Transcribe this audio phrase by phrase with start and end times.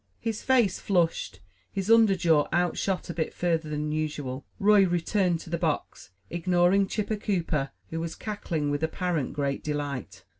[0.19, 1.41] His face flushed,
[1.71, 6.87] his under jaw outshot a bit further than usual, Roy returned to the box, ignoring
[6.87, 10.23] Chipper Cooper, who was cackling with apparent great delight.